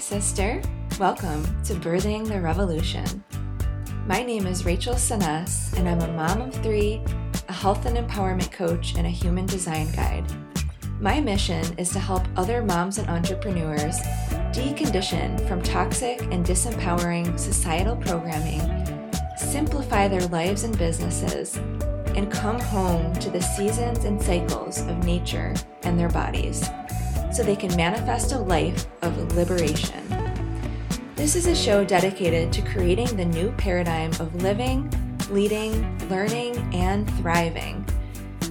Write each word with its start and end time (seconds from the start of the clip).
sister. 0.00 0.62
Welcome 0.98 1.44
to 1.64 1.74
Birthing 1.74 2.26
the 2.26 2.40
Revolution. 2.40 3.22
My 4.06 4.22
name 4.22 4.46
is 4.46 4.64
Rachel 4.64 4.94
Sanes, 4.94 5.76
and 5.76 5.86
I'm 5.86 6.00
a 6.00 6.12
mom 6.12 6.40
of 6.40 6.54
three, 6.54 7.02
a 7.48 7.52
health 7.52 7.84
and 7.84 7.98
empowerment 7.98 8.50
coach, 8.50 8.94
and 8.96 9.06
a 9.06 9.10
human 9.10 9.44
design 9.44 9.92
guide. 9.92 10.24
My 11.00 11.20
mission 11.20 11.78
is 11.78 11.90
to 11.90 11.98
help 11.98 12.22
other 12.36 12.62
moms 12.62 12.96
and 12.96 13.08
entrepreneurs 13.10 13.98
decondition 14.52 15.46
from 15.46 15.62
toxic 15.62 16.22
and 16.32 16.46
disempowering 16.46 17.38
societal 17.38 17.96
programming, 17.96 19.12
simplify 19.36 20.08
their 20.08 20.26
lives 20.28 20.64
and 20.64 20.76
businesses, 20.78 21.56
and 22.16 22.32
come 22.32 22.58
home 22.58 23.12
to 23.16 23.30
the 23.30 23.42
seasons 23.42 24.04
and 24.04 24.20
cycles 24.20 24.80
of 24.80 25.04
nature 25.04 25.54
and 25.82 26.00
their 26.00 26.08
bodies 26.08 26.68
so 27.32 27.42
they 27.42 27.56
can 27.56 27.74
manifest 27.76 28.32
a 28.32 28.38
life 28.38 28.86
of 29.02 29.36
liberation. 29.36 30.06
This 31.16 31.36
is 31.36 31.46
a 31.46 31.54
show 31.54 31.84
dedicated 31.84 32.52
to 32.54 32.62
creating 32.62 33.16
the 33.16 33.24
new 33.24 33.52
paradigm 33.52 34.10
of 34.12 34.42
living, 34.42 34.90
leading, 35.30 36.08
learning, 36.08 36.56
and 36.74 37.08
thriving. 37.18 37.84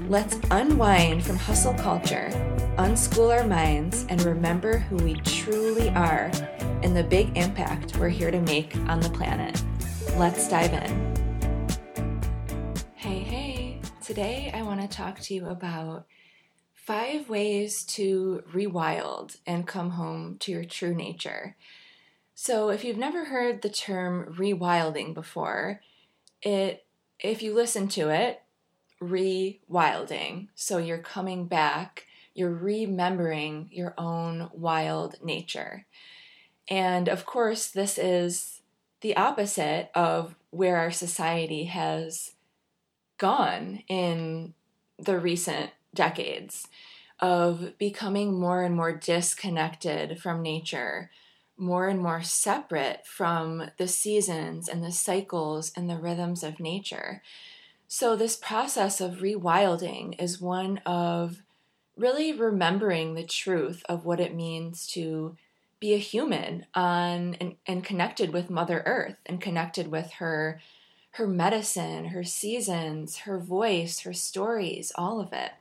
Let's 0.08 0.40
unwind 0.52 1.24
from 1.24 1.36
hustle 1.36 1.74
culture, 1.74 2.30
unschool 2.78 3.38
our 3.38 3.46
minds, 3.46 4.06
and 4.10 4.22
remember 4.24 4.78
who 4.78 4.98
we 4.98 5.16
truly 5.16 5.90
are 5.90 6.32
and 6.82 6.96
the 6.96 7.04
big 7.04 7.38
impact 7.38 7.98
we're 7.98 8.10
here 8.10 8.32
to 8.32 8.42
make 8.42 8.76
on 8.88 9.00
the 9.02 9.10
planet. 9.10 9.62
Let's 10.18 10.48
dive 10.48 10.74
in. 10.74 11.16
Hey, 12.96 13.20
hey, 13.20 13.82
today 14.02 14.52
I 14.54 14.62
want 14.62 14.82
to 14.82 14.88
talk 14.88 15.20
to 15.20 15.34
you 15.34 15.48
about 15.48 16.06
five 16.90 17.30
ways 17.30 17.84
to 17.84 18.42
rewild 18.52 19.38
and 19.46 19.68
come 19.68 19.92
home 19.92 20.36
to 20.40 20.52
your 20.52 20.64
true 20.64 20.96
nature. 20.96 21.56
So, 22.34 22.70
if 22.70 22.84
you've 22.84 22.98
never 22.98 23.26
heard 23.26 23.62
the 23.62 23.70
term 23.70 24.34
rewilding 24.36 25.14
before, 25.14 25.82
it 26.42 26.84
if 27.20 27.44
you 27.44 27.54
listen 27.54 27.90
to 27.90 28.10
it, 28.10 28.42
rewilding. 29.00 30.48
So 30.56 30.80
you're 30.80 30.98
coming 30.98 31.46
back, 31.46 32.08
you're 32.34 32.50
remembering 32.50 33.70
your 33.72 33.94
own 33.96 34.50
wild 34.52 35.24
nature. 35.24 35.86
And 36.68 37.08
of 37.08 37.24
course, 37.24 37.68
this 37.68 38.00
is 38.00 38.62
the 39.02 39.16
opposite 39.16 39.92
of 39.94 40.34
where 40.50 40.78
our 40.78 40.92
society 40.92 41.66
has 41.66 42.32
gone 43.20 43.84
in 43.88 44.56
the 44.98 45.20
recent 45.20 45.70
decades 45.94 46.68
of 47.20 47.78
becoming 47.78 48.40
more 48.40 48.64
and 48.64 48.76
more 48.76 48.94
disconnected 48.94 50.22
from 50.22 50.42
nature, 50.42 51.12
more 51.58 51.88
and 51.88 52.00
more 52.00 52.22
separate 52.22 53.06
from 53.06 53.72
the 53.78 53.88
seasons 53.88 54.70
and 54.70 54.84
the 54.84 54.92
cycles 54.92 55.72
and 55.76 55.90
the 55.90 55.98
rhythms 55.98 56.44
of 56.44 56.60
nature. 56.60 57.22
So, 57.88 58.16
this 58.16 58.36
process 58.36 59.02
of 59.02 59.18
rewilding 59.18 60.22
is 60.22 60.40
one 60.40 60.78
of 60.86 61.42
really 61.98 62.32
remembering 62.32 63.14
the 63.14 63.24
truth 63.24 63.84
of 63.90 64.06
what 64.06 64.20
it 64.20 64.34
means 64.34 64.88
to 64.88 65.36
be 65.80 65.94
a 65.94 65.98
human 65.98 66.66
on 66.74 67.36
and, 67.36 67.56
and 67.66 67.84
connected 67.84 68.32
with 68.32 68.50
Mother 68.50 68.84
Earth 68.86 69.16
and 69.26 69.42
connected 69.42 69.92
with 69.92 70.14
her 70.14 70.62
her 71.14 71.28
medicine, 71.28 72.06
her 72.06 72.24
seasons, 72.24 73.18
her 73.18 73.40
voice, 73.40 74.02
her 74.02 74.14
stories, 74.14 74.92
all 74.96 75.20
of 75.20 75.34
it. 75.34 75.54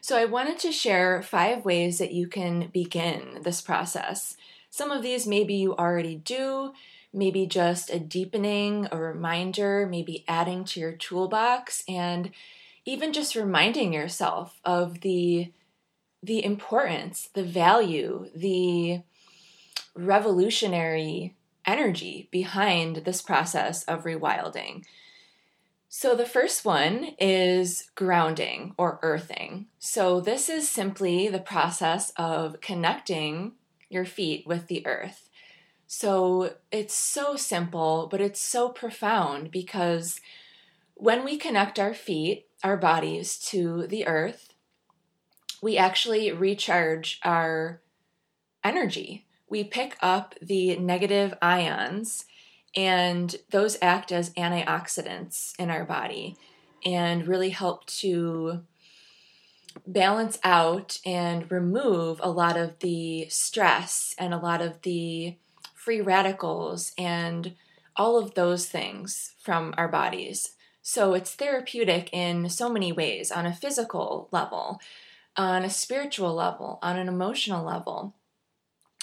So, 0.00 0.16
I 0.16 0.24
wanted 0.24 0.58
to 0.60 0.72
share 0.72 1.22
five 1.22 1.64
ways 1.64 1.98
that 1.98 2.12
you 2.12 2.26
can 2.26 2.68
begin 2.72 3.38
this 3.42 3.60
process. 3.60 4.36
Some 4.70 4.90
of 4.90 5.02
these 5.02 5.26
maybe 5.26 5.54
you 5.54 5.76
already 5.76 6.16
do, 6.16 6.72
maybe 7.12 7.46
just 7.46 7.90
a 7.90 8.00
deepening, 8.00 8.88
a 8.90 8.96
reminder, 8.96 9.86
maybe 9.88 10.24
adding 10.26 10.64
to 10.64 10.80
your 10.80 10.92
toolbox, 10.92 11.84
and 11.86 12.30
even 12.84 13.12
just 13.12 13.36
reminding 13.36 13.92
yourself 13.92 14.60
of 14.64 15.00
the 15.02 15.52
the 16.22 16.44
importance, 16.44 17.28
the 17.34 17.42
value, 17.42 18.30
the 18.34 19.02
revolutionary 19.94 21.34
energy 21.66 22.28
behind 22.30 22.96
this 22.96 23.20
process 23.20 23.82
of 23.84 24.04
rewilding. 24.04 24.84
So, 25.94 26.16
the 26.16 26.24
first 26.24 26.64
one 26.64 27.16
is 27.18 27.90
grounding 27.96 28.74
or 28.78 28.98
earthing. 29.02 29.66
So, 29.78 30.22
this 30.22 30.48
is 30.48 30.66
simply 30.66 31.28
the 31.28 31.38
process 31.38 32.14
of 32.16 32.62
connecting 32.62 33.52
your 33.90 34.06
feet 34.06 34.46
with 34.46 34.68
the 34.68 34.86
earth. 34.86 35.28
So, 35.86 36.54
it's 36.70 36.94
so 36.94 37.36
simple, 37.36 38.08
but 38.10 38.22
it's 38.22 38.40
so 38.40 38.70
profound 38.70 39.50
because 39.50 40.18
when 40.94 41.26
we 41.26 41.36
connect 41.36 41.78
our 41.78 41.92
feet, 41.92 42.46
our 42.64 42.78
bodies 42.78 43.36
to 43.50 43.86
the 43.86 44.06
earth, 44.06 44.54
we 45.60 45.76
actually 45.76 46.32
recharge 46.32 47.20
our 47.22 47.82
energy. 48.64 49.26
We 49.46 49.62
pick 49.62 49.98
up 50.00 50.36
the 50.40 50.74
negative 50.76 51.34
ions 51.42 52.24
and 52.74 53.36
those 53.50 53.76
act 53.82 54.12
as 54.12 54.30
antioxidants 54.30 55.52
in 55.58 55.70
our 55.70 55.84
body 55.84 56.36
and 56.84 57.28
really 57.28 57.50
help 57.50 57.86
to 57.86 58.60
balance 59.86 60.38
out 60.42 60.98
and 61.04 61.50
remove 61.50 62.20
a 62.22 62.30
lot 62.30 62.56
of 62.56 62.78
the 62.80 63.26
stress 63.28 64.14
and 64.18 64.34
a 64.34 64.38
lot 64.38 64.60
of 64.60 64.82
the 64.82 65.36
free 65.74 66.00
radicals 66.00 66.92
and 66.96 67.54
all 67.96 68.18
of 68.18 68.34
those 68.34 68.66
things 68.66 69.34
from 69.38 69.74
our 69.76 69.88
bodies. 69.88 70.54
So 70.82 71.14
it's 71.14 71.34
therapeutic 71.34 72.10
in 72.12 72.48
so 72.48 72.68
many 72.68 72.92
ways 72.92 73.30
on 73.30 73.46
a 73.46 73.54
physical 73.54 74.28
level, 74.32 74.80
on 75.36 75.64
a 75.64 75.70
spiritual 75.70 76.34
level, 76.34 76.78
on 76.82 76.98
an 76.98 77.08
emotional 77.08 77.64
level. 77.64 78.14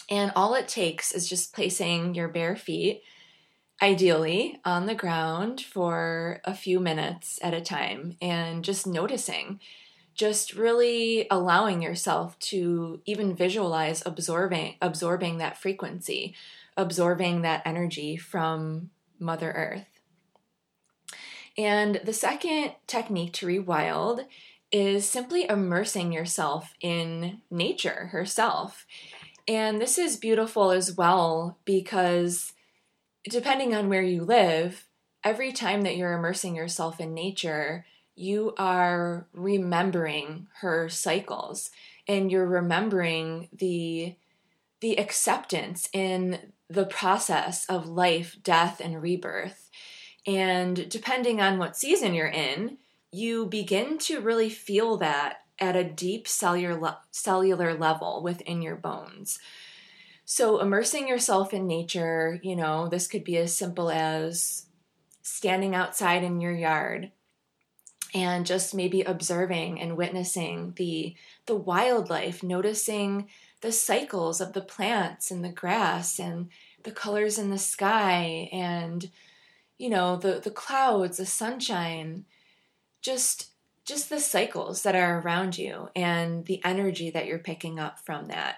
And 0.10 0.32
all 0.36 0.56
it 0.56 0.68
takes 0.68 1.12
is 1.12 1.30
just 1.30 1.54
placing 1.54 2.16
your 2.16 2.28
bare 2.28 2.56
feet 2.56 3.04
ideally 3.82 4.60
on 4.66 4.86
the 4.86 4.96
ground 4.96 5.62
for 5.62 6.42
a 6.44 6.54
few 6.54 6.80
minutes 6.80 7.40
at 7.42 7.54
a 7.54 7.62
time 7.62 8.18
and 8.22 8.64
just 8.64 8.86
noticing 8.86 9.60
just 10.14 10.54
really 10.54 11.26
allowing 11.32 11.82
yourself 11.82 12.38
to 12.40 13.00
even 13.06 13.34
visualize 13.34 14.04
absorbing 14.06 14.76
absorbing 14.82 15.38
that 15.38 15.58
frequency 15.58 16.36
absorbing 16.76 17.42
that 17.42 17.62
energy 17.66 18.18
from 18.18 18.90
mother 19.20 19.52
earth. 19.52 20.00
And 21.58 22.00
the 22.06 22.14
second 22.14 22.72
technique 22.88 23.34
to 23.34 23.46
rewild 23.46 24.26
is 24.72 25.08
simply 25.08 25.48
immersing 25.50 26.14
yourself 26.14 26.74
in 26.80 27.42
nature 27.52 28.08
herself. 28.12 28.86
And 29.48 29.82
this 29.82 29.98
is 29.98 30.16
beautiful 30.16 30.72
as 30.72 30.96
well 30.96 31.58
because 31.66 32.54
depending 33.30 33.76
on 33.76 33.90
where 33.90 34.02
you 34.02 34.24
live, 34.24 34.86
every 35.24 35.52
time 35.52 35.82
that 35.84 35.98
you're 35.98 36.14
immersing 36.14 36.56
yourself 36.56 37.00
in 37.00 37.14
nature, 37.14 37.86
you 38.16 38.54
are 38.58 39.28
remembering 39.34 40.48
her 40.62 40.90
cycles 40.90 41.72
and 42.08 42.32
you're 42.32 42.46
remembering 42.46 43.48
the 43.54 44.16
the 44.82 44.98
acceptance 44.98 45.90
in 45.92 46.54
the 46.70 46.86
process 46.86 47.66
of 47.66 47.86
life, 47.88 48.38
death 48.44 48.80
and 48.80 49.02
rebirth. 49.02 49.70
And 50.26 50.90
depending 50.90 51.42
on 51.42 51.58
what 51.58 51.76
season 51.76 52.14
you're 52.14 52.28
in, 52.28 52.78
you 53.12 53.46
begin 53.46 53.98
to 54.00 54.22
really 54.22 54.50
feel 54.50 54.96
that 54.98 55.40
at 55.60 55.76
a 55.76 55.84
deep 55.84 56.28
cellular 56.28 56.98
cellular 57.12 57.74
level 57.74 58.22
within 58.24 58.62
your 58.62 58.76
bones. 58.76 59.40
So, 60.32 60.60
immersing 60.60 61.08
yourself 61.08 61.56
in 61.56 61.66
nature, 61.66 62.40
you 62.44 62.56
know, 62.56 62.88
this 62.88 63.08
could 63.08 63.24
be 63.24 63.36
as 63.38 63.58
simple 63.58 63.90
as 63.90 64.68
standing 65.24 65.74
outside 65.74 66.24
in 66.24 66.40
your 66.40 66.54
yard 66.54 67.10
and 68.14 68.46
just 68.46 68.76
maybe 68.76 69.02
observing 69.02 69.82
and 69.82 69.98
witnessing 69.98 70.74
the 70.76 71.16
the 71.48 71.56
wildlife, 71.56 72.44
noticing 72.44 73.28
the 73.62 73.72
cycles 73.72 74.40
of 74.40 74.54
the 74.54 74.62
plants 74.62 75.32
and 75.32 75.44
the 75.44 75.52
grass 75.52 76.20
and 76.20 76.50
the 76.84 76.92
colors 76.92 77.40
in 77.40 77.50
the 77.50 77.58
sky 77.58 78.50
and 78.52 79.10
you 79.80 79.90
know, 79.90 80.16
the 80.16 80.40
the 80.40 80.52
clouds, 80.52 81.18
the 81.18 81.26
sunshine, 81.26 82.26
just 83.02 83.48
just 83.84 84.12
the 84.12 84.20
cycles 84.20 84.84
that 84.84 84.96
are 84.96 85.22
around 85.22 85.58
you 85.58 85.90
and 85.96 86.46
the 86.46 86.64
energy 86.64 87.10
that 87.10 87.26
you're 87.26 87.40
picking 87.40 87.80
up 87.80 88.00
from 88.06 88.28
that. 88.28 88.58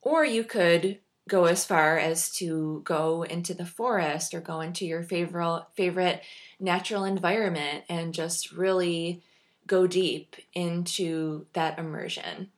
Or 0.00 0.24
you 0.24 0.42
could 0.42 0.98
go 1.28 1.44
as 1.44 1.64
far 1.64 1.98
as 1.98 2.30
to 2.30 2.82
go 2.84 3.22
into 3.22 3.54
the 3.54 3.66
forest 3.66 4.34
or 4.34 4.40
go 4.40 4.60
into 4.60 4.84
your 4.84 5.02
favorite 5.02 5.64
favorite 5.74 6.22
natural 6.58 7.04
environment 7.04 7.84
and 7.88 8.14
just 8.14 8.52
really 8.52 9.22
go 9.66 9.86
deep 9.86 10.36
into 10.54 11.46
that 11.52 11.78
immersion. 11.78 12.50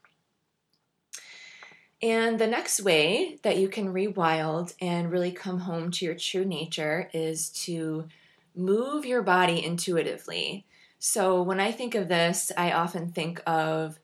And 2.03 2.39
the 2.39 2.47
next 2.47 2.83
way 2.83 3.39
that 3.43 3.57
you 3.57 3.69
can 3.69 3.93
rewild 3.93 4.75
and 4.81 5.11
really 5.11 5.33
come 5.33 5.61
home 5.61 5.91
to 5.93 6.05
your 6.05 6.15
true 6.15 6.45
nature 6.45 7.09
is 7.15 7.49
to 7.65 8.09
move 8.55 9.07
your 9.07 9.23
body 9.23 9.65
intuitively. 9.65 10.67
So 10.99 11.43
when 11.43 11.61
I 11.61 11.73
think 11.73 11.95
of 11.95 12.09
this, 12.09 12.53
I 12.57 12.73
often 12.73 13.11
think 13.11 13.41
of 13.47 13.99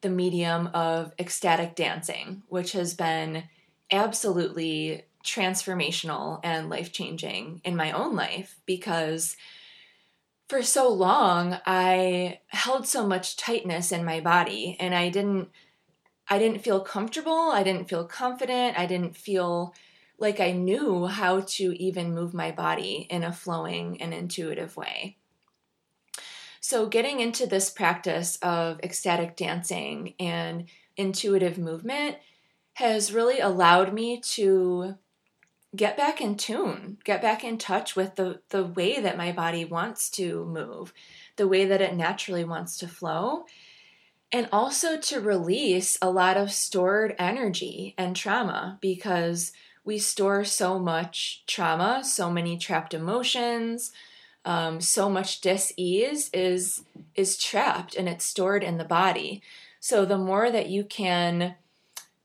the 0.00 0.08
medium 0.08 0.68
of 0.68 1.12
ecstatic 1.18 1.74
dancing, 1.74 2.42
which 2.48 2.72
has 2.72 2.94
been 2.94 3.44
absolutely 3.92 5.04
transformational 5.24 6.40
and 6.42 6.68
life 6.68 6.92
changing 6.92 7.60
in 7.64 7.76
my 7.76 7.92
own 7.92 8.16
life 8.16 8.60
because 8.66 9.36
for 10.48 10.62
so 10.62 10.88
long 10.88 11.58
I 11.64 12.40
held 12.48 12.86
so 12.86 13.06
much 13.06 13.36
tightness 13.36 13.92
in 13.92 14.04
my 14.04 14.20
body 14.20 14.76
and 14.80 14.94
I 14.94 15.10
didn't 15.10 15.50
I 16.28 16.38
didn't 16.38 16.62
feel 16.62 16.80
comfortable, 16.80 17.50
I 17.50 17.62
didn't 17.62 17.88
feel 17.88 18.04
confident, 18.04 18.78
I 18.78 18.86
didn't 18.86 19.16
feel 19.16 19.74
like 20.18 20.40
I 20.40 20.52
knew 20.52 21.06
how 21.06 21.40
to 21.40 21.82
even 21.82 22.14
move 22.14 22.32
my 22.32 22.52
body 22.52 23.06
in 23.10 23.24
a 23.24 23.32
flowing 23.32 24.00
and 24.00 24.14
intuitive 24.14 24.76
way. 24.76 25.16
So, 26.60 26.86
getting 26.86 27.18
into 27.20 27.46
this 27.46 27.70
practice 27.70 28.38
of 28.40 28.78
ecstatic 28.82 29.36
dancing 29.36 30.14
and 30.20 30.66
intuitive 30.96 31.58
movement 31.58 32.16
has 32.74 33.12
really 33.12 33.40
allowed 33.40 33.92
me 33.92 34.20
to 34.20 34.96
get 35.74 35.96
back 35.96 36.20
in 36.20 36.36
tune, 36.36 36.98
get 37.04 37.22
back 37.22 37.44
in 37.44 37.56
touch 37.58 37.96
with 37.96 38.16
the, 38.16 38.40
the 38.50 38.64
way 38.64 39.00
that 39.00 39.16
my 39.16 39.32
body 39.32 39.64
wants 39.64 40.10
to 40.10 40.44
move, 40.44 40.92
the 41.36 41.48
way 41.48 41.64
that 41.64 41.80
it 41.80 41.94
naturally 41.94 42.44
wants 42.44 42.76
to 42.78 42.88
flow, 42.88 43.44
and 44.30 44.48
also 44.52 44.98
to 44.98 45.20
release 45.20 45.98
a 46.00 46.10
lot 46.10 46.36
of 46.36 46.52
stored 46.52 47.14
energy 47.18 47.94
and 47.96 48.16
trauma 48.16 48.78
because 48.80 49.52
we 49.84 49.98
store 49.98 50.44
so 50.44 50.78
much 50.78 51.42
trauma, 51.46 52.02
so 52.04 52.30
many 52.30 52.56
trapped 52.56 52.94
emotions, 52.94 53.92
um, 54.44 54.80
so 54.80 55.08
much 55.08 55.40
dis-ease 55.40 56.30
is 56.32 56.84
is 57.14 57.36
trapped 57.36 57.94
and 57.94 58.08
it's 58.08 58.24
stored 58.24 58.64
in 58.64 58.78
the 58.78 58.84
body. 58.84 59.42
So 59.80 60.04
the 60.04 60.18
more 60.18 60.50
that 60.50 60.68
you 60.68 60.84
can 60.84 61.54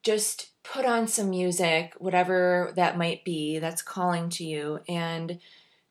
just 0.08 0.52
put 0.64 0.86
on 0.86 1.06
some 1.06 1.30
music, 1.30 1.94
whatever 1.98 2.72
that 2.78 2.98
might 2.98 3.26
be 3.26 3.60
that's 3.60 3.82
calling 3.82 4.30
to 4.30 4.46
you, 4.46 4.80
and 4.88 5.38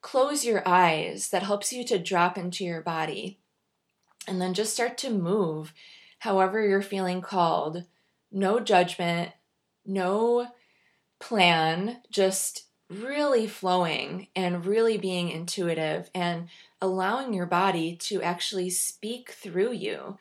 close 0.00 0.42
your 0.42 0.66
eyes, 0.66 1.28
that 1.28 1.42
helps 1.42 1.70
you 1.70 1.84
to 1.84 1.98
drop 1.98 2.38
into 2.38 2.64
your 2.64 2.80
body. 2.80 3.38
And 4.26 4.40
then 4.40 4.54
just 4.54 4.72
start 4.72 4.96
to 4.98 5.10
move 5.10 5.74
however 6.20 6.66
you're 6.66 6.80
feeling 6.80 7.20
called. 7.20 7.84
No 8.32 8.58
judgment, 8.58 9.32
no 9.84 10.48
plan, 11.20 11.98
just 12.10 12.64
really 12.88 13.46
flowing 13.46 14.28
and 14.34 14.64
really 14.64 14.96
being 14.96 15.28
intuitive 15.28 16.08
and 16.14 16.48
allowing 16.80 17.34
your 17.34 17.44
body 17.44 17.96
to 17.96 18.22
actually 18.22 18.70
speak 18.70 19.32
through 19.32 19.72
you, 19.72 20.16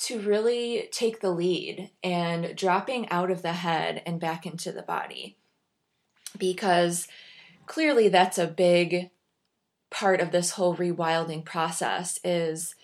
to 0.00 0.18
really 0.18 0.88
take 0.90 1.20
the 1.20 1.30
lead 1.30 1.90
and 2.02 2.56
dropping 2.56 3.08
out 3.10 3.30
of 3.30 3.42
the 3.42 3.52
head 3.52 4.02
and 4.06 4.18
back 4.18 4.46
into 4.46 4.72
the 4.72 4.82
body. 4.82 5.36
Because 6.38 7.06
clearly 7.66 8.08
that's 8.08 8.38
a 8.38 8.46
big 8.46 9.10
part 9.90 10.20
of 10.20 10.30
this 10.30 10.52
whole 10.52 10.76
rewilding 10.76 11.44
process 11.44 12.18
is 12.24 12.74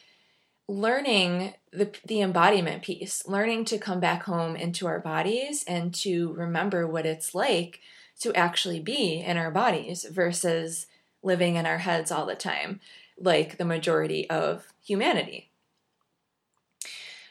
learning 0.68 1.54
the 1.72 1.90
the 2.04 2.20
embodiment 2.20 2.82
piece, 2.82 3.26
learning 3.26 3.64
to 3.64 3.78
come 3.78 4.00
back 4.00 4.24
home 4.24 4.56
into 4.56 4.86
our 4.86 4.98
bodies 4.98 5.64
and 5.66 5.94
to 5.94 6.32
remember 6.34 6.86
what 6.86 7.06
it's 7.06 7.34
like 7.34 7.80
to 8.20 8.34
actually 8.34 8.80
be 8.80 9.20
in 9.20 9.36
our 9.36 9.50
bodies 9.50 10.04
versus 10.10 10.86
living 11.22 11.56
in 11.56 11.66
our 11.66 11.78
heads 11.78 12.10
all 12.10 12.26
the 12.26 12.34
time, 12.34 12.80
like 13.18 13.56
the 13.56 13.64
majority 13.64 14.28
of 14.28 14.66
humanity. 14.84 15.50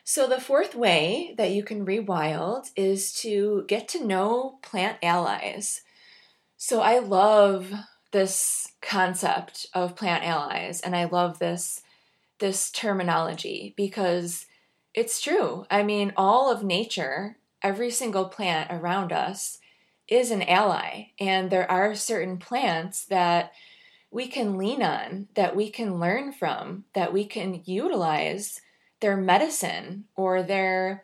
So, 0.07 0.27
the 0.27 0.39
fourth 0.39 0.75
way 0.75 1.33
that 1.35 1.49
you 1.49 1.63
can 1.63 1.83
rewild 1.83 2.69
is 2.75 3.11
to 3.21 3.65
get 3.67 3.87
to 3.87 4.05
know 4.05 4.59
plant 4.61 4.99
allies. 5.01 5.81
So, 6.57 6.81
I 6.81 6.99
love 6.99 7.73
this 8.11 8.67
concept 8.83 9.65
of 9.73 9.95
plant 9.95 10.23
allies 10.23 10.79
and 10.79 10.95
I 10.95 11.05
love 11.05 11.39
this 11.39 11.81
this 12.37 12.69
terminology 12.69 13.73
because 13.75 14.45
it's 14.93 15.19
true. 15.19 15.65
I 15.71 15.81
mean, 15.81 16.13
all 16.15 16.51
of 16.51 16.63
nature, 16.63 17.37
every 17.63 17.89
single 17.89 18.25
plant 18.25 18.71
around 18.71 19.11
us 19.11 19.57
is 20.07 20.29
an 20.29 20.43
ally. 20.43 21.07
And 21.19 21.49
there 21.49 21.69
are 21.71 21.95
certain 21.95 22.37
plants 22.37 23.05
that 23.05 23.53
we 24.11 24.27
can 24.27 24.59
lean 24.59 24.83
on, 24.83 25.29
that 25.33 25.55
we 25.55 25.71
can 25.71 25.99
learn 25.99 26.31
from, 26.31 26.85
that 26.93 27.11
we 27.11 27.25
can 27.25 27.63
utilize 27.65 28.61
their 29.05 29.15
medicine 29.15 30.05
or 30.15 30.41
their 30.41 31.03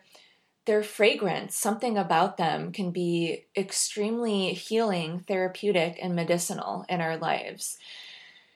their 0.66 0.82
fragrance, 0.82 1.56
something 1.56 1.96
about 1.96 2.36
them 2.36 2.72
can 2.72 2.90
be 2.90 3.46
extremely 3.56 4.54
healing, 4.54 5.20
therapeutic, 5.20 5.98
and 6.02 6.14
medicinal 6.14 6.84
in 6.88 7.00
our 7.00 7.16
lives. 7.16 7.78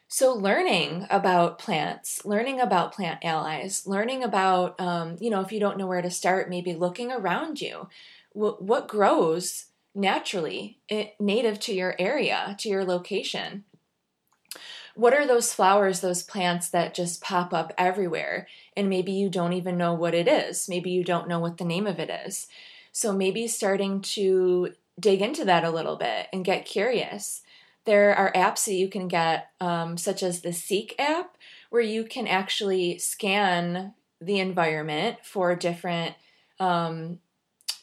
So, 0.09 0.33
learning 0.33 1.07
about 1.11 1.61
plants, 1.61 2.25
learning 2.25 2.61
about 2.61 2.93
plant 2.93 3.25
allies, 3.25 3.87
learning 3.87 4.25
about, 4.25 4.81
um, 4.81 5.17
you 5.21 5.31
know, 5.31 5.41
if 5.43 5.53
you 5.53 5.61
don't 5.61 5.79
know 5.79 5.87
where 5.87 6.03
to 6.03 6.11
start, 6.11 6.51
maybe 6.51 6.75
looking 6.75 7.13
around 7.13 7.61
you. 7.61 7.89
What, 8.33 8.63
what 8.63 8.89
grows 8.89 9.67
naturally 9.95 10.81
eh, 10.91 11.11
native 11.21 11.61
to 11.61 11.73
your 11.73 11.95
area, 12.01 12.57
to 12.59 12.69
your 12.69 12.85
location? 12.85 13.65
What 14.97 15.15
are 15.15 15.27
those 15.27 15.53
flowers, 15.53 16.01
those 16.01 16.23
plants 16.23 16.69
that 16.71 16.95
just 16.95 17.21
pop 17.21 17.53
up 17.53 17.73
everywhere? 17.77 18.49
And 18.77 18.89
maybe 18.89 19.13
you 19.13 19.29
don't 19.29 19.53
even 19.53 19.77
know 19.77 19.95
what 19.95 20.15
it 20.15 20.27
is. 20.27 20.69
Maybe 20.69 20.91
you 20.91 21.05
don't 21.05 21.29
know 21.29 21.39
what 21.39 21.59
the 21.59 21.65
name 21.65 21.87
of 21.87 22.01
it 22.01 22.11
is. 22.27 22.49
So, 22.93 23.13
maybe 23.13 23.47
starting 23.47 24.01
to 24.01 24.73
dig 24.99 25.21
into 25.21 25.45
that 25.45 25.65
a 25.65 25.71
little 25.71 25.97
bit 25.97 26.29
and 26.33 26.45
get 26.45 26.65
curious 26.65 27.43
there 27.87 28.15
are 28.15 28.33
apps 28.33 28.65
that 28.67 28.75
you 28.75 28.89
can 28.89 29.09
get, 29.09 29.51
um, 29.61 29.97
such 29.97 30.23
as 30.23 30.41
the 30.41 30.53
Seek 30.53 30.95
app, 30.99 31.37
where 31.71 31.83
you 31.83 32.05
can 32.05 32.27
actually 32.27 32.99
scan 32.99 33.95
the 34.21 34.41
environment 34.41 35.19
for 35.23 35.55
different 35.55 36.17
um, 36.59 37.21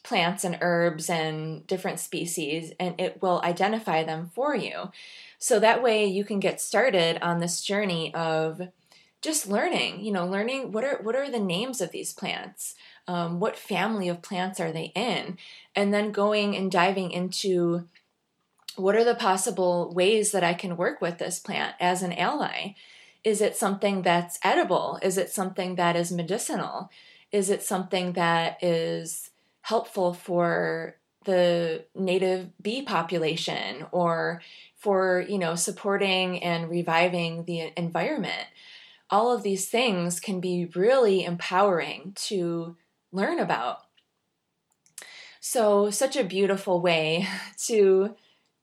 plants 0.03 0.43
and 0.43 0.57
herbs 0.61 1.09
and 1.09 1.65
different 1.65 1.99
species, 1.99 2.73
and 2.79 2.99
it 2.99 3.21
will 3.21 3.41
identify 3.43 4.03
them 4.03 4.29
for 4.35 4.55
you. 4.55 4.91
So 5.39 5.59
that 5.59 5.81
way 5.81 6.05
you 6.05 6.23
can 6.23 6.39
get 6.39 6.61
started 6.61 7.17
on 7.21 7.39
this 7.39 7.61
journey 7.61 8.13
of 8.13 8.61
just 9.21 9.47
learning. 9.47 10.03
You 10.03 10.11
know, 10.11 10.27
learning 10.27 10.71
what 10.71 10.83
are 10.83 10.99
what 11.01 11.15
are 11.15 11.31
the 11.31 11.39
names 11.39 11.81
of 11.81 11.91
these 11.91 12.13
plants. 12.13 12.75
Um, 13.07 13.39
what 13.39 13.57
family 13.57 14.07
of 14.07 14.21
plants 14.21 14.59
are 14.59 14.71
they 14.71 14.91
in? 14.95 15.37
And 15.75 15.93
then 15.93 16.11
going 16.11 16.55
and 16.55 16.71
diving 16.71 17.11
into 17.11 17.87
what 18.75 18.95
are 18.95 19.03
the 19.03 19.15
possible 19.15 19.93
ways 19.93 20.31
that 20.31 20.43
I 20.43 20.53
can 20.53 20.77
work 20.77 21.01
with 21.01 21.17
this 21.17 21.39
plant 21.39 21.75
as 21.79 22.01
an 22.01 22.13
ally? 22.13 22.75
Is 23.23 23.39
it 23.39 23.55
something 23.55 24.01
that's 24.01 24.39
edible? 24.43 24.99
Is 25.01 25.17
it 25.17 25.29
something 25.29 25.75
that 25.75 25.95
is 25.95 26.11
medicinal? 26.11 26.89
Is 27.31 27.49
it 27.49 27.63
something 27.63 28.13
that 28.13 28.61
is 28.63 29.31
helpful 29.63 30.13
for 30.13 30.95
the 31.25 31.85
native 31.95 32.49
bee 32.61 32.81
population 32.81 33.85
or 33.91 34.41
for, 34.77 35.25
you 35.27 35.39
know, 35.39 35.55
supporting 35.55 36.43
and 36.43 36.69
reviving 36.69 37.45
the 37.45 37.71
environment? 37.75 38.47
All 39.09 39.31
of 39.31 39.43
these 39.43 39.67
things 39.67 40.19
can 40.19 40.39
be 40.39 40.69
really 40.75 41.23
empowering 41.23 42.13
to 42.27 42.77
learn 43.11 43.39
about. 43.39 43.79
So, 45.39 45.89
such 45.89 46.15
a 46.15 46.23
beautiful 46.23 46.81
way 46.81 47.27
to 47.67 48.15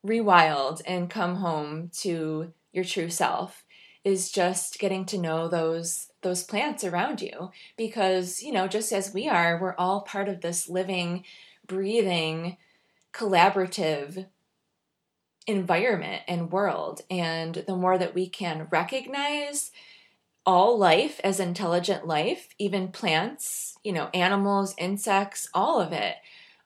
rewild 0.06 0.80
and 0.86 1.10
come 1.10 1.36
home 1.36 1.90
to 2.00 2.52
your 2.72 2.84
true 2.84 3.10
self 3.10 3.64
is 4.04 4.30
just 4.30 4.78
getting 4.78 5.04
to 5.06 5.18
know 5.18 5.48
those 5.48 6.09
those 6.22 6.42
plants 6.42 6.84
around 6.84 7.22
you 7.22 7.50
because 7.76 8.42
you 8.42 8.52
know 8.52 8.68
just 8.68 8.92
as 8.92 9.14
we 9.14 9.28
are 9.28 9.58
we're 9.60 9.74
all 9.76 10.02
part 10.02 10.28
of 10.28 10.40
this 10.40 10.68
living 10.68 11.24
breathing 11.66 12.56
collaborative 13.12 14.26
environment 15.46 16.22
and 16.28 16.52
world. 16.52 17.00
And 17.10 17.64
the 17.66 17.76
more 17.76 17.98
that 17.98 18.14
we 18.14 18.28
can 18.28 18.68
recognize 18.70 19.70
all 20.46 20.78
life 20.78 21.20
as 21.22 21.38
intelligent 21.38 22.06
life 22.06 22.48
even 22.58 22.88
plants 22.88 23.76
you 23.84 23.92
know 23.92 24.08
animals 24.14 24.74
insects 24.78 25.46
all 25.52 25.78
of 25.78 25.92
it 25.92 26.16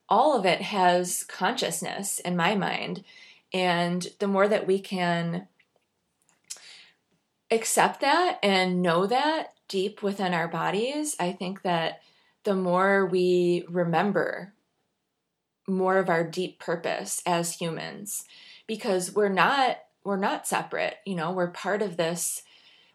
all 0.08 0.38
of 0.38 0.46
it 0.46 0.61
has 0.61 1.25
consciousness 1.25 2.20
in 2.20 2.37
my 2.37 2.54
mind. 2.54 3.04
And 3.52 4.06
the 4.18 4.28
more 4.28 4.49
that 4.49 4.66
we 4.66 4.78
can 4.78 5.49
accept 7.54 8.00
that 8.00 8.38
and 8.42 8.82
know 8.82 9.06
that 9.06 9.54
deep 9.68 10.02
within 10.02 10.34
our 10.34 10.49
bodies, 10.49 11.16
I 11.18 11.32
think 11.32 11.62
that 11.62 12.00
the 12.44 12.54
more 12.54 13.06
we 13.06 13.64
remember 13.68 14.52
more 15.66 15.99
of 15.99 16.11
our 16.11 16.25
deep 16.25 16.58
purpose 16.58 17.23
as 17.25 17.56
humans 17.56 18.25
because 18.66 19.14
we're 19.14 19.30
not 19.30 19.78
we're 20.04 20.18
not 20.18 20.46
separate 20.46 20.96
you 21.06 21.14
know 21.14 21.32
we're 21.32 21.49
part 21.49 21.80
of 21.80 21.96
this 21.96 22.42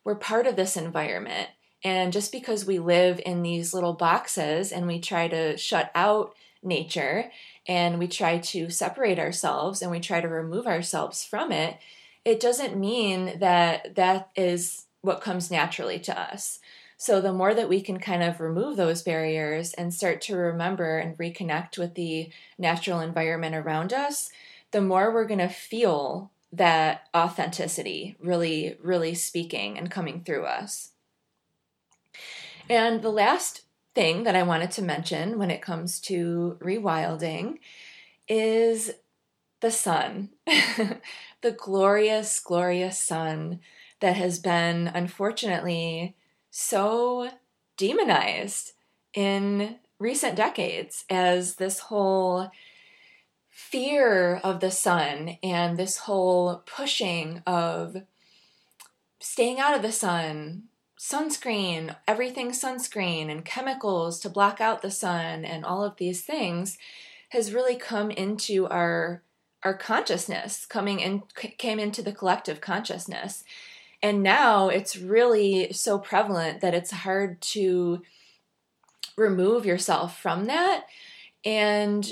we're 0.04 0.16
part 0.16 0.48
of 0.48 0.56
this 0.56 0.78
environment. 0.78 1.50
And 1.84 2.12
just 2.12 2.32
because 2.32 2.66
we 2.66 2.80
live 2.80 3.22
in 3.26 3.42
these 3.42 3.74
little 3.74 3.94
boxes 3.94 4.72
and 4.72 4.88
we 4.88 5.00
try 5.00 5.28
to 5.28 5.56
shut 5.58 5.92
out 5.96 6.34
nature 6.62 7.32
and 7.68 8.00
we 8.00 8.08
try 8.08 8.40
to 8.40 8.70
separate 8.70 9.20
ourselves 9.20 9.82
and 9.82 9.92
we 9.92 10.00
try 10.00 10.20
to 10.20 10.28
remove 10.28 10.68
ourselves 10.68 11.24
from 11.24 11.52
it 11.52 11.78
it 12.26 12.40
doesn't 12.40 12.78
mean 12.78 13.40
that 13.40 13.96
that 13.96 14.30
is 14.36 14.86
what 15.02 15.22
comes 15.22 15.50
naturally 15.50 16.00
to 16.00 16.20
us 16.20 16.60
so, 17.02 17.22
the 17.22 17.32
more 17.32 17.54
that 17.54 17.70
we 17.70 17.80
can 17.80 17.98
kind 17.98 18.22
of 18.22 18.42
remove 18.42 18.76
those 18.76 19.04
barriers 19.04 19.74
and 19.74 19.94
start 19.94 20.20
to 20.24 20.36
remember 20.36 20.98
and 20.98 21.18
reconnect 21.18 21.78
with 21.78 21.96
the 21.96 22.30
natural 22.58 23.00
environment 23.00 23.56
around 23.56 23.94
us, 23.94 24.30
the 24.72 24.82
more 24.82 25.10
we're 25.10 25.24
going 25.24 25.40
to 25.40 25.48
feel 25.48 26.30
that 26.52 27.08
authenticity 27.16 28.18
really, 28.20 28.76
really 28.84 29.16
speaking 29.16 29.78
and 29.78 29.90
coming 29.90 30.26
through 30.26 30.44
us. 30.44 30.92
And 32.70 33.02
the 33.02 33.12
last 33.12 33.62
thing 33.96 34.24
that 34.24 34.36
I 34.36 34.44
wanted 34.44 34.72
to 34.72 34.82
mention 34.82 35.40
when 35.40 35.52
it 35.52 35.62
comes 35.62 36.02
to 36.02 36.58
rewilding 36.60 37.60
is 38.28 38.92
the 39.62 39.72
sun, 39.72 40.32
the 41.42 41.52
glorious, 41.52 42.40
glorious 42.40 43.00
sun 43.00 43.60
that 44.00 44.16
has 44.16 44.40
been 44.40 44.88
unfortunately 44.88 46.16
so 46.52 47.30
demonized 47.78 48.74
in 49.14 49.78
recent 50.00 50.36
decades 50.36 51.06
as 51.10 51.56
this 51.56 51.80
whole 51.80 52.52
fear 53.50 54.36
of 54.38 54.62
the 54.62 54.72
sun 54.72 55.38
and 55.44 55.78
this 55.78 55.98
whole 56.00 56.64
pushing 56.66 57.44
of 57.46 57.98
staying 59.20 59.60
out 59.60 59.76
of 59.76 59.82
the 59.82 59.92
sun, 59.92 60.64
sunscreen, 60.98 61.96
everything 62.08 62.52
sunscreen, 62.52 63.30
and 63.30 63.46
chemicals 63.46 64.20
to 64.20 64.30
block 64.30 64.62
out 64.62 64.82
the 64.82 64.92
sun, 64.92 65.44
and 65.44 65.66
all 65.66 65.84
of 65.84 65.98
these 65.98 66.22
things 66.22 66.78
has 67.30 67.54
really 67.54 67.76
come 67.76 68.12
into 68.12 68.66
our 68.68 69.22
our 69.64 69.74
consciousness 69.74 70.66
coming 70.66 71.00
in 71.00 71.24
came 71.58 71.80
into 71.80 72.02
the 72.02 72.14
collective 72.14 72.62
consciousness 72.62 73.44
and 74.02 74.24
now 74.24 74.70
it's 74.70 74.96
really 74.96 75.74
so 75.74 76.00
prevalent 76.00 76.62
that 76.62 76.74
it's 76.74 76.92
hard 76.92 77.42
to 77.42 78.02
remove 79.18 79.66
yourself 79.66 80.20
from 80.20 80.46
that. 80.46 80.86
And 81.44 82.10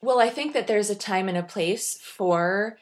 well, 0.00 0.20
I 0.20 0.28
think 0.28 0.52
that 0.54 0.66
there's 0.66 0.90
a 0.90 0.96
time 0.96 1.28
and 1.28 1.38
a 1.38 1.42
place 1.42 1.98
for 2.02 2.78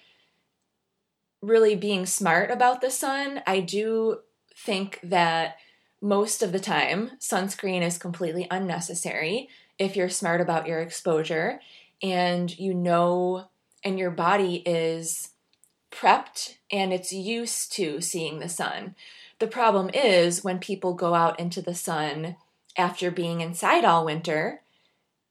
really 1.43 1.75
being 1.75 2.07
smart 2.07 2.51
about 2.51 2.81
the 2.81 2.91
sun. 2.91 3.43
I 3.47 3.61
do 3.61 4.21
think 4.57 5.01
that 5.03 5.57
most 6.01 6.43
of 6.43 6.53
the 6.53 6.61
time, 6.61 7.13
sunscreen 7.19 7.83
is 7.83 7.99
completely 7.99 8.47
unnecessary 8.51 9.51
if 9.79 9.97
you're 9.97 10.09
smart 10.09 10.41
about 10.41 10.67
your 10.67 10.81
exposure 10.81 11.61
and 12.03 12.57
you 12.59 12.75
know, 12.75 13.47
and 13.85 13.99
your 13.99 14.11
body 14.11 14.57
is 14.67 15.31
prepped 15.91 16.57
and 16.71 16.93
it's 16.93 17.13
used 17.13 17.73
to 17.73 18.01
seeing 18.01 18.39
the 18.39 18.49
sun. 18.49 18.95
The 19.39 19.47
problem 19.47 19.91
is 19.93 20.45
when 20.45 20.59
people 20.59 20.95
go 20.95 21.15
out 21.15 21.41
into 21.41 21.63
the 21.63 21.75
sun 21.75 22.37
after 22.77 23.11
being 23.11 23.41
inside 23.41 23.85
all 23.85 24.05
winter, 24.05 24.63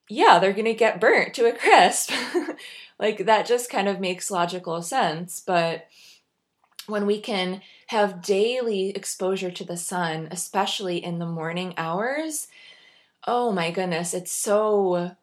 yeah, 0.10 0.40
they're 0.40 0.54
going 0.54 0.66
to 0.66 0.74
get 0.74 1.00
burnt 1.00 1.36
to 1.36 1.48
a 1.48 1.56
crisp. 1.56 2.12
like 3.00 3.26
that 3.26 3.46
just 3.46 3.70
kind 3.70 3.88
of 3.88 4.00
makes 4.00 4.32
logical 4.32 4.82
sense. 4.82 5.42
But 5.46 5.88
when 6.88 7.06
we 7.06 7.22
can 7.22 7.62
have 7.88 8.22
daily 8.22 8.90
exposure 8.90 9.52
to 9.52 9.64
the 9.64 9.78
sun, 9.78 10.28
especially 10.32 11.04
in 11.04 11.20
the 11.20 11.26
morning 11.26 11.76
hours, 11.78 12.48
oh 13.28 13.52
my 13.52 13.70
goodness, 13.70 14.14
it's 14.14 14.32
so 14.32 15.16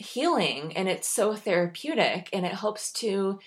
healing 0.00 0.76
and 0.76 0.88
it's 0.88 1.08
so 1.08 1.34
therapeutic 1.34 2.28
and 2.32 2.44
it 2.46 2.54
helps 2.54 2.92
to 2.92 3.38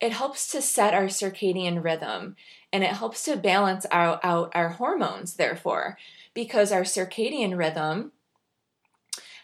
it 0.00 0.12
helps 0.12 0.50
to 0.50 0.62
set 0.62 0.94
our 0.94 1.04
circadian 1.04 1.84
rhythm 1.84 2.34
and 2.72 2.82
it 2.82 2.90
helps 2.90 3.24
to 3.24 3.36
balance 3.36 3.84
out, 3.90 4.20
out 4.24 4.50
our 4.54 4.70
hormones, 4.70 5.34
therefore, 5.34 5.98
because 6.34 6.72
our 6.72 6.82
circadian 6.82 7.56
rhythm 7.56 8.12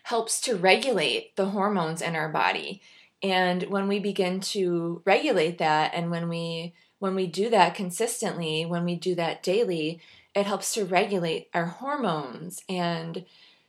helps 0.05 0.41
to 0.41 0.57
regulate 0.57 1.35
the 1.37 1.47
hormones 1.47 2.01
in 2.01 2.15
our 2.17 2.29
body. 2.29 2.81
And 3.23 3.65
when 3.65 3.89
we 3.89 3.99
begin 3.99 4.41
to 4.41 5.03
regulate 5.05 5.59
that 5.59 5.93
and 5.95 6.11
when 6.11 6.29
we 6.29 6.75
when 6.99 7.15
we 7.15 7.27
do 7.27 7.51
that 7.51 7.75
consistently, 7.75 8.65
when 8.65 8.87
we 8.87 8.95
do 8.95 9.15
that 9.17 9.43
daily, 9.43 10.01
it 10.35 10.47
helps 10.47 10.73
to 10.73 10.85
regulate 10.85 11.49
our 11.53 11.67
hormones 11.67 12.63
and 12.71 13.27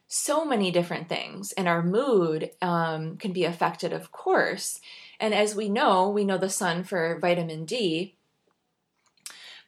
so 0.07 0.45
many 0.45 0.71
different 0.71 1.09
things. 1.09 1.51
And 1.53 1.67
our 1.67 1.83
mood 1.83 2.51
um, 2.61 3.17
can 3.17 3.33
be 3.33 3.43
affected, 3.43 3.93
of 3.93 4.11
course. 4.11 4.79
And 5.19 5.33
as 5.33 5.55
we 5.55 5.69
know, 5.69 6.09
we 6.09 6.23
know 6.23 6.37
the 6.37 6.49
sun 6.49 6.83
for 6.83 7.19
vitamin 7.19 7.65
D, 7.65 8.15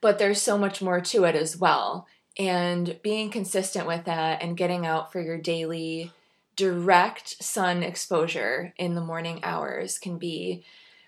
but 0.01 0.17
there's 0.17 0.41
so 0.41 0.57
much 0.57 0.81
more 0.81 1.01
to 1.01 1.25
it 1.25 1.35
as 1.35 1.57
well. 1.57 2.07
And 2.37 2.97
being 3.01 3.29
consistent 3.29 3.85
with 3.85 4.05
that 4.05 4.41
and 4.41 4.55
getting 4.55 4.85
out 4.85 5.11
for 5.11 5.19
your 5.19 5.37
daily 5.37 6.13
direct 6.55 7.41
sun 7.43 7.83
exposure 7.83 8.73
in 8.77 8.95
the 8.95 9.01
morning 9.01 9.39
hours 9.43 9.97
can 9.97 10.17
be 10.17 10.63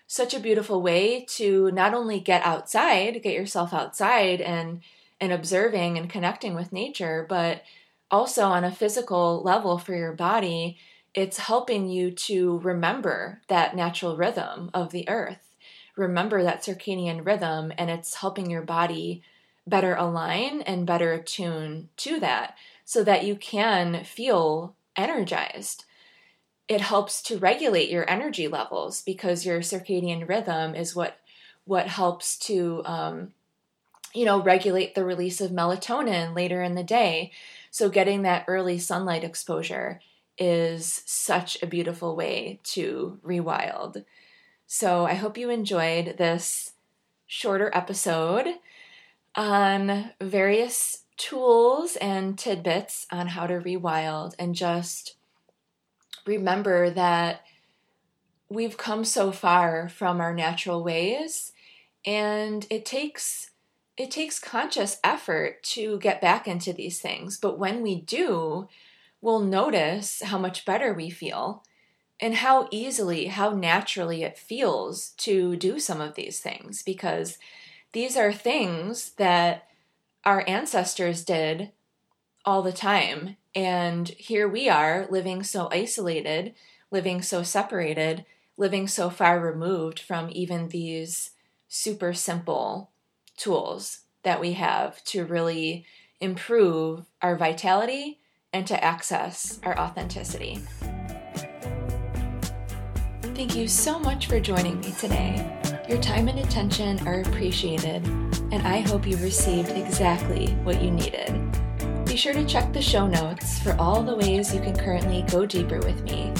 such 0.06 0.34
a 0.34 0.40
beautiful 0.40 0.82
way 0.82 1.24
to 1.26 1.70
not 1.72 1.94
only 1.94 2.20
get 2.20 2.44
outside, 2.44 3.22
get 3.22 3.34
yourself 3.34 3.72
outside 3.72 4.40
and 4.40 4.82
and 5.20 5.32
observing 5.32 5.96
and 5.96 6.10
connecting 6.10 6.54
with 6.54 6.72
nature, 6.72 7.24
but 7.28 7.62
also 8.12 8.44
on 8.44 8.62
a 8.62 8.70
physical 8.70 9.42
level 9.42 9.78
for 9.78 9.94
your 9.94 10.12
body 10.12 10.78
it's 11.14 11.38
helping 11.38 11.88
you 11.88 12.10
to 12.10 12.58
remember 12.60 13.42
that 13.48 13.76
natural 13.76 14.16
rhythm 14.16 14.70
of 14.72 14.92
the 14.92 15.08
earth, 15.08 15.54
remember 15.96 16.42
that 16.42 16.62
circadian 16.62 17.24
rhythm, 17.24 17.72
and 17.76 17.90
it's 17.90 18.16
helping 18.16 18.50
your 18.50 18.62
body 18.62 19.22
better 19.66 19.94
align 19.94 20.62
and 20.62 20.86
better 20.86 21.12
attune 21.12 21.88
to 21.96 22.18
that 22.18 22.56
so 22.84 23.04
that 23.04 23.24
you 23.24 23.36
can 23.36 24.04
feel 24.04 24.74
energized. 24.96 25.84
It 26.66 26.80
helps 26.80 27.22
to 27.24 27.38
regulate 27.38 27.90
your 27.90 28.08
energy 28.08 28.48
levels 28.48 29.02
because 29.02 29.44
your 29.44 29.60
circadian 29.60 30.28
rhythm 30.28 30.74
is 30.74 30.96
what 30.96 31.18
what 31.64 31.86
helps 31.86 32.38
to 32.38 32.82
um, 32.84 33.32
you 34.14 34.24
know 34.24 34.42
regulate 34.42 34.94
the 34.94 35.04
release 35.04 35.40
of 35.40 35.50
melatonin 35.50 36.34
later 36.34 36.62
in 36.62 36.74
the 36.74 36.82
day. 36.82 37.32
So 37.72 37.88
getting 37.88 38.20
that 38.22 38.44
early 38.48 38.78
sunlight 38.78 39.24
exposure 39.24 40.02
is 40.36 41.02
such 41.06 41.62
a 41.62 41.66
beautiful 41.66 42.14
way 42.14 42.60
to 42.64 43.18
rewild. 43.24 44.04
So 44.66 45.06
I 45.06 45.14
hope 45.14 45.38
you 45.38 45.48
enjoyed 45.48 46.18
this 46.18 46.74
shorter 47.26 47.70
episode 47.72 48.46
on 49.34 50.10
various 50.20 51.04
tools 51.16 51.96
and 51.96 52.38
tidbits 52.38 53.06
on 53.10 53.28
how 53.28 53.46
to 53.46 53.54
rewild 53.54 54.34
and 54.38 54.54
just 54.54 55.16
remember 56.26 56.90
that 56.90 57.40
we've 58.50 58.76
come 58.76 59.02
so 59.02 59.32
far 59.32 59.88
from 59.88 60.20
our 60.20 60.34
natural 60.34 60.84
ways 60.84 61.52
and 62.04 62.66
it 62.68 62.84
takes 62.84 63.51
it 63.96 64.10
takes 64.10 64.38
conscious 64.38 64.98
effort 65.04 65.62
to 65.62 65.98
get 65.98 66.20
back 66.20 66.48
into 66.48 66.72
these 66.72 67.00
things 67.00 67.38
but 67.38 67.58
when 67.58 67.82
we 67.82 68.00
do 68.00 68.68
we'll 69.20 69.40
notice 69.40 70.22
how 70.22 70.38
much 70.38 70.64
better 70.64 70.92
we 70.92 71.08
feel 71.10 71.62
and 72.22 72.36
how 72.36 72.68
easily, 72.70 73.26
how 73.26 73.50
naturally 73.50 74.22
it 74.22 74.38
feels 74.38 75.10
to 75.10 75.56
do 75.56 75.80
some 75.80 76.00
of 76.00 76.14
these 76.14 76.38
things 76.38 76.80
because 76.80 77.36
these 77.92 78.16
are 78.16 78.32
things 78.32 79.10
that 79.14 79.66
our 80.24 80.44
ancestors 80.46 81.24
did 81.24 81.72
all 82.44 82.62
the 82.62 82.72
time. 82.72 83.36
And 83.56 84.08
here 84.10 84.48
we 84.48 84.68
are 84.68 85.08
living 85.10 85.42
so 85.42 85.68
isolated, 85.72 86.54
living 86.92 87.22
so 87.22 87.42
separated, 87.42 88.24
living 88.56 88.86
so 88.86 89.10
far 89.10 89.40
removed 89.40 89.98
from 89.98 90.28
even 90.30 90.68
these 90.68 91.32
super 91.66 92.14
simple 92.14 92.91
tools 93.36 94.00
that 94.24 94.40
we 94.40 94.52
have 94.52 95.02
to 95.04 95.24
really 95.24 95.84
improve 96.20 97.04
our 97.20 97.36
vitality 97.36 98.20
and 98.52 98.66
to 98.66 98.84
access 98.84 99.58
our 99.64 99.78
authenticity. 99.78 100.60
Thank 103.34 103.56
you 103.56 103.66
so 103.66 103.98
much 103.98 104.26
for 104.26 104.38
joining 104.38 104.78
me 104.80 104.92
today. 104.92 105.58
Your 105.88 106.00
time 106.00 106.28
and 106.28 106.38
attention 106.38 107.04
are 107.08 107.22
appreciated, 107.22 108.06
and 108.52 108.66
I 108.66 108.80
hope 108.80 109.06
you 109.06 109.16
received 109.16 109.70
exactly 109.70 110.48
what 110.62 110.80
you 110.80 110.90
needed. 110.90 111.34
Be 112.04 112.16
sure 112.16 112.34
to 112.34 112.46
check 112.46 112.72
the 112.72 112.82
show 112.82 113.06
notes 113.06 113.58
for 113.58 113.74
all 113.80 114.02
the 114.02 114.14
ways 114.14 114.54
you 114.54 114.60
can 114.60 114.76
currently 114.76 115.22
go 115.22 115.46
deeper 115.46 115.78
with 115.78 116.02
me. 116.02 116.32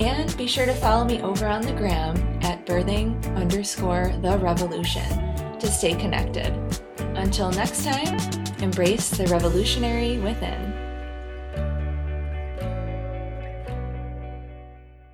And 0.00 0.36
be 0.36 0.46
sure 0.46 0.66
to 0.66 0.74
follow 0.74 1.04
me 1.04 1.22
over 1.22 1.46
on 1.46 1.62
the 1.62 1.72
gram 1.72 2.16
at 2.42 2.66
birthing 2.66 3.24
underscore 3.36 4.12
the 4.20 4.38
revolution 4.38 5.27
to 5.60 5.66
stay 5.66 5.94
connected. 5.94 6.52
Until 7.16 7.50
next 7.50 7.84
time, 7.84 8.18
embrace 8.60 9.10
the 9.10 9.26
revolutionary 9.26 10.18
within. 10.18 10.77